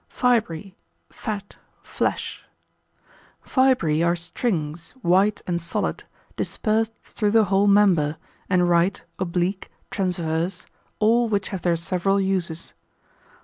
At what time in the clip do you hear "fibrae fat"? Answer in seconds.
0.09-1.57